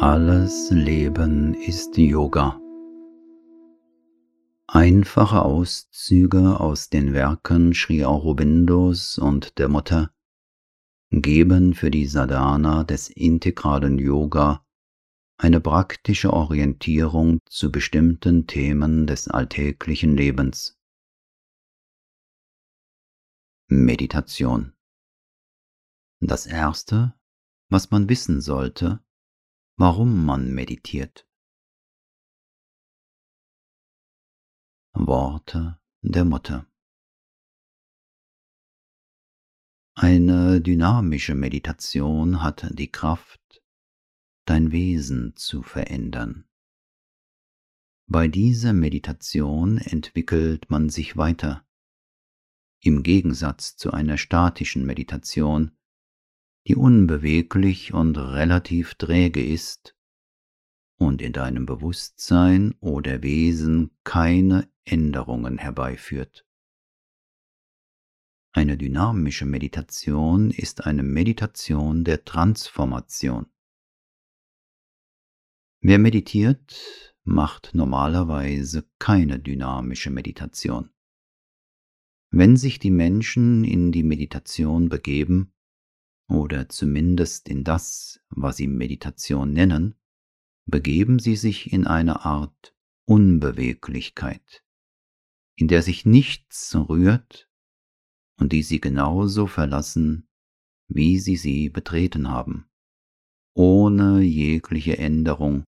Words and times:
Alles 0.00 0.70
Leben 0.70 1.54
ist 1.54 1.98
Yoga. 1.98 2.60
Einfache 4.68 5.42
Auszüge 5.42 6.60
aus 6.60 6.88
den 6.88 7.14
Werken 7.14 7.74
Sri 7.74 8.04
Aurobindos 8.04 9.18
und 9.18 9.58
der 9.58 9.68
Mutter 9.68 10.14
geben 11.10 11.74
für 11.74 11.90
die 11.90 12.06
Sadhana 12.06 12.84
des 12.84 13.10
integralen 13.10 13.98
Yoga 13.98 14.64
eine 15.36 15.60
praktische 15.60 16.32
Orientierung 16.32 17.40
zu 17.46 17.72
bestimmten 17.72 18.46
Themen 18.46 19.08
des 19.08 19.26
alltäglichen 19.26 20.16
Lebens. 20.16 20.78
Meditation 23.66 24.74
Das 26.20 26.46
Erste, 26.46 27.14
was 27.68 27.90
man 27.90 28.08
wissen 28.08 28.40
sollte, 28.40 29.02
warum 29.78 30.26
man 30.26 30.52
meditiert. 30.52 31.24
Worte 34.92 35.80
der 36.02 36.24
Mutter 36.24 36.66
Eine 39.94 40.60
dynamische 40.60 41.36
Meditation 41.36 42.42
hat 42.42 42.66
die 42.72 42.90
Kraft, 42.90 43.62
dein 44.46 44.72
Wesen 44.72 45.36
zu 45.36 45.62
verändern. 45.62 46.48
Bei 48.08 48.26
dieser 48.26 48.72
Meditation 48.72 49.78
entwickelt 49.78 50.70
man 50.70 50.88
sich 50.88 51.16
weiter. 51.16 51.64
Im 52.80 53.04
Gegensatz 53.04 53.76
zu 53.76 53.92
einer 53.92 54.18
statischen 54.18 54.84
Meditation, 54.84 55.77
die 56.68 56.76
unbeweglich 56.76 57.94
und 57.94 58.18
relativ 58.18 58.94
träge 58.94 59.42
ist 59.42 59.96
und 60.98 61.22
in 61.22 61.32
deinem 61.32 61.64
Bewusstsein 61.64 62.74
oder 62.80 63.22
Wesen 63.22 63.90
keine 64.04 64.70
Änderungen 64.84 65.56
herbeiführt. 65.56 66.44
Eine 68.52 68.76
dynamische 68.76 69.46
Meditation 69.46 70.50
ist 70.50 70.84
eine 70.84 71.02
Meditation 71.02 72.04
der 72.04 72.24
Transformation. 72.26 73.46
Wer 75.80 75.98
meditiert, 75.98 77.14
macht 77.24 77.70
normalerweise 77.72 78.86
keine 78.98 79.38
dynamische 79.38 80.10
Meditation. 80.10 80.90
Wenn 82.30 82.56
sich 82.56 82.78
die 82.78 82.90
Menschen 82.90 83.64
in 83.64 83.90
die 83.90 84.02
Meditation 84.02 84.90
begeben, 84.90 85.54
oder 86.28 86.68
zumindest 86.68 87.48
in 87.48 87.64
das, 87.64 88.20
was 88.28 88.58
sie 88.58 88.68
Meditation 88.68 89.52
nennen, 89.52 89.94
begeben 90.66 91.18
sie 91.18 91.36
sich 91.36 91.72
in 91.72 91.86
eine 91.86 92.24
Art 92.24 92.74
Unbeweglichkeit, 93.06 94.62
in 95.56 95.66
der 95.68 95.82
sich 95.82 96.04
nichts 96.04 96.76
rührt 96.76 97.50
und 98.38 98.52
die 98.52 98.62
sie 98.62 98.80
genauso 98.80 99.46
verlassen, 99.46 100.28
wie 100.88 101.18
sie 101.18 101.36
sie 101.36 101.70
betreten 101.70 102.28
haben, 102.28 102.66
ohne 103.54 104.20
jegliche 104.20 104.98
Änderung 104.98 105.64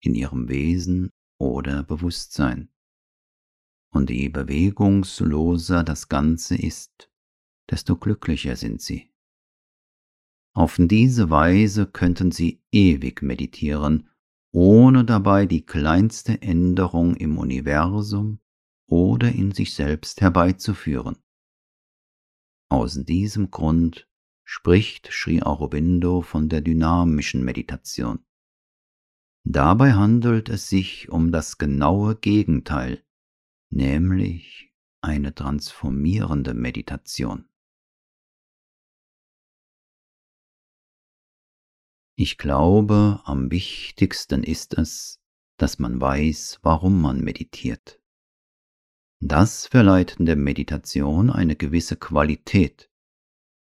in 0.00 0.14
ihrem 0.14 0.48
Wesen 0.48 1.10
oder 1.38 1.82
Bewusstsein. 1.82 2.70
Und 3.90 4.10
je 4.10 4.28
bewegungsloser 4.28 5.82
das 5.82 6.08
Ganze 6.08 6.56
ist, 6.56 7.10
desto 7.68 7.96
glücklicher 7.96 8.56
sind 8.56 8.80
sie. 8.80 9.10
Auf 10.56 10.78
diese 10.78 11.28
Weise 11.28 11.84
könnten 11.84 12.32
sie 12.32 12.62
ewig 12.72 13.20
meditieren, 13.20 14.08
ohne 14.52 15.04
dabei 15.04 15.44
die 15.44 15.66
kleinste 15.66 16.40
Änderung 16.40 17.14
im 17.14 17.36
Universum 17.36 18.40
oder 18.88 19.30
in 19.32 19.52
sich 19.52 19.74
selbst 19.74 20.22
herbeizuführen. 20.22 21.18
Aus 22.70 22.94
diesem 23.04 23.50
Grund 23.50 24.08
spricht 24.44 25.10
Sri 25.12 25.42
Aurobindo 25.42 26.22
von 26.22 26.48
der 26.48 26.62
dynamischen 26.62 27.44
Meditation. 27.44 28.24
Dabei 29.44 29.92
handelt 29.92 30.48
es 30.48 30.70
sich 30.70 31.10
um 31.10 31.32
das 31.32 31.58
genaue 31.58 32.16
Gegenteil, 32.16 33.04
nämlich 33.68 34.72
eine 35.02 35.34
transformierende 35.34 36.54
Meditation. 36.54 37.46
Ich 42.18 42.38
glaube, 42.38 43.20
am 43.24 43.50
wichtigsten 43.50 44.42
ist 44.42 44.72
es, 44.78 45.20
dass 45.58 45.78
man 45.78 46.00
weiß, 46.00 46.60
warum 46.62 47.02
man 47.02 47.20
meditiert. 47.20 48.00
Das 49.20 49.66
verleiht 49.66 50.16
der 50.18 50.36
Meditation 50.36 51.28
eine 51.28 51.56
gewisse 51.56 51.96
Qualität 51.96 52.90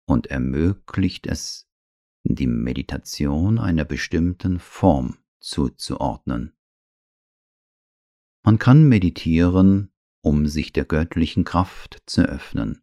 und 0.07 0.29
ermöglicht 0.29 1.27
es, 1.27 1.69
die 2.23 2.47
Meditation 2.47 3.59
einer 3.59 3.85
bestimmten 3.85 4.61
Form 4.61 5.19
zuzuordnen. 5.41 6.57
Man 8.45 8.59
kann 8.59 8.89
meditieren, 8.89 9.93
um 10.23 10.47
sich 10.47 10.73
der 10.73 10.85
göttlichen 10.85 11.43
Kraft 11.45 12.03
zu 12.07 12.23
öffnen. 12.23 12.83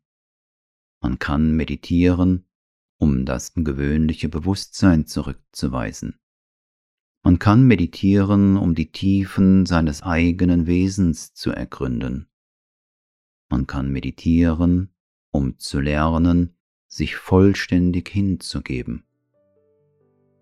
Man 1.02 1.18
kann 1.18 1.56
meditieren, 1.56 2.46
um 3.02 3.26
das 3.26 3.54
gewöhnliche 3.56 4.30
Bewusstsein 4.30 5.08
zurückzuweisen. 5.08 6.20
Man 7.24 7.40
kann 7.40 7.66
meditieren, 7.66 8.58
um 8.58 8.76
die 8.76 8.92
Tiefen 8.92 9.66
seines 9.66 10.04
eigenen 10.04 10.68
Wesens 10.68 11.34
zu 11.34 11.50
ergründen. 11.50 12.28
Man 13.50 13.66
kann 13.66 13.92
meditieren, 13.92 14.94
um 15.32 15.58
zu 15.58 15.80
lernen, 15.80 16.54
sich 16.88 17.16
vollständig 17.16 18.08
hinzugeben. 18.08 19.04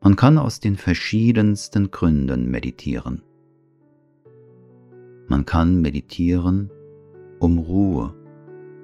Man 0.02 0.18
kann 0.18 0.38
aus 0.38 0.60
den 0.60 0.76
verschiedensten 0.76 1.92
Gründen 1.92 2.52
meditieren. 2.52 3.24
Man 5.30 5.46
kann 5.46 5.80
meditieren, 5.80 6.70
um 7.40 7.58
Ruhe, 7.58 8.14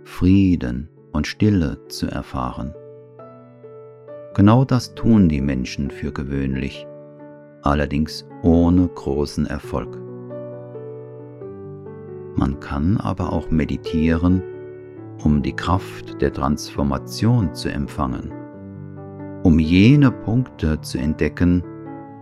Frieden 0.06 0.88
und 1.12 1.28
Stille 1.28 1.86
zu 1.90 2.08
erfahren. 2.08 2.74
Genau 4.36 4.66
das 4.66 4.94
tun 4.96 5.30
die 5.30 5.40
Menschen 5.40 5.90
für 5.90 6.12
gewöhnlich, 6.12 6.86
allerdings 7.62 8.28
ohne 8.44 8.86
großen 8.86 9.46
Erfolg. 9.46 9.98
Man 12.36 12.60
kann 12.60 12.98
aber 12.98 13.32
auch 13.32 13.50
meditieren, 13.50 14.44
um 15.24 15.42
die 15.42 15.56
Kraft 15.56 16.22
der 16.22 16.34
Transformation 16.34 17.54
zu 17.54 17.70
empfangen, 17.70 18.30
um 19.44 19.58
jene 19.58 20.12
Punkte 20.12 20.82
zu 20.82 20.98
entdecken, 20.98 21.64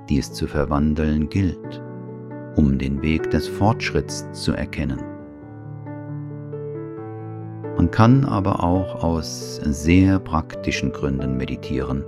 die 0.08 0.20
es 0.20 0.32
zu 0.32 0.46
verwandeln 0.46 1.30
gilt, 1.30 1.82
um 2.56 2.78
den 2.78 3.02
Weg 3.02 3.32
des 3.32 3.48
Fortschritts 3.48 4.32
zu 4.34 4.52
erkennen. 4.52 5.13
Man 7.84 7.92
kann 7.92 8.24
aber 8.24 8.64
auch 8.64 9.04
aus 9.04 9.58
sehr 9.58 10.18
praktischen 10.18 10.94
Gründen 10.94 11.36
meditieren. 11.36 12.06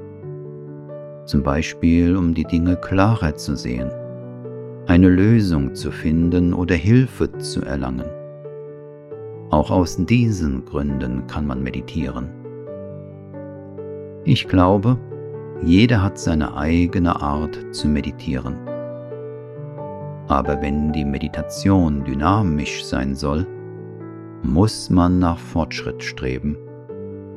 Zum 1.25 1.43
Beispiel, 1.43 2.15
um 2.15 2.33
die 2.33 2.45
Dinge 2.45 2.77
klarer 2.77 3.35
zu 3.35 3.57
sehen, 3.57 3.91
eine 4.87 5.09
Lösung 5.09 5.75
zu 5.75 5.91
finden 5.91 6.53
oder 6.53 6.75
Hilfe 6.75 7.29
zu 7.39 7.61
erlangen. 7.61 8.05
Auch 9.49 9.69
aus 9.69 9.97
diesen 9.97 10.63
Gründen 10.63 11.27
kann 11.27 11.45
man 11.45 11.61
meditieren. 11.61 12.29
Ich 14.23 14.47
glaube, 14.47 14.97
jeder 15.61 16.01
hat 16.01 16.17
seine 16.17 16.55
eigene 16.55 17.21
Art 17.21 17.59
zu 17.71 17.89
meditieren. 17.89 18.55
Aber 20.29 20.61
wenn 20.61 20.93
die 20.93 21.03
Meditation 21.03 22.05
dynamisch 22.05 22.85
sein 22.85 23.13
soll, 23.13 23.45
muss 24.43 24.89
man 24.89 25.19
nach 25.19 25.37
Fortschritt 25.37 26.03
streben. 26.03 26.57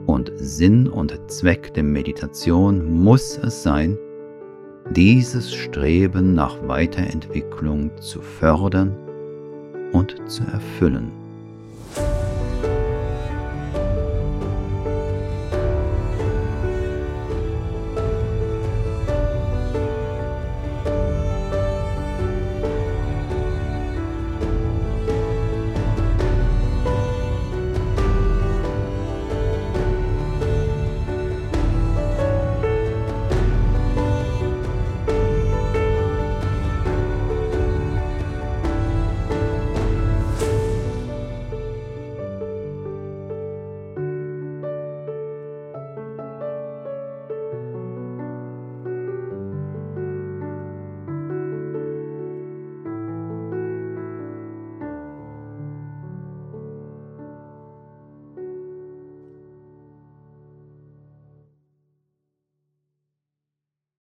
Und 0.07 0.33
Sinn 0.37 0.89
und 0.89 1.19
Zweck 1.31 1.75
der 1.75 1.83
Meditation 1.83 3.03
muss 3.03 3.39
es 3.39 3.63
sein, 3.63 3.99
dieses 4.91 5.53
Streben 5.53 6.35
nach 6.35 6.57
Weiterentwicklung 6.67 7.91
zu 8.01 8.23
fördern 8.23 8.97
und 9.93 10.17
zu 10.31 10.45
erfüllen. 10.45 11.18